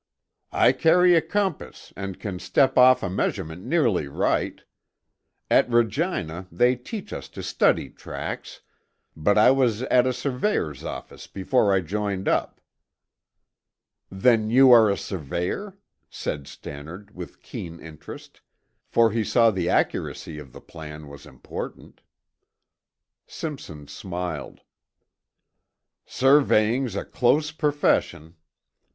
[0.51, 4.59] "I carry a compass and can step off a measurement nearly right.
[5.47, 8.61] At Regina they teach us to study tracks,
[9.15, 12.59] but I was at a surveyor's office before I joined up."
[14.09, 15.77] "Then, you are a surveyor?"
[16.09, 18.41] said Stannard with keen interest,
[18.87, 22.01] for he saw the accuracy of the plan was important.
[23.27, 24.61] Simpson smiled.
[26.07, 28.33] "Surveying's a close profession.